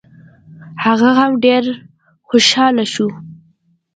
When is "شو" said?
2.93-3.07